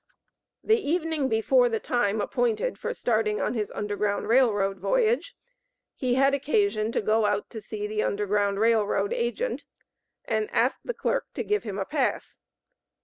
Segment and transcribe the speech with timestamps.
[0.63, 5.35] The evening before the time appointed for starting on his Underground Rail Road voyage,
[5.93, 9.63] he had occasion to go out to see the Underground Rail Road agent,
[10.25, 12.39] and asked the clerk to give him a pass.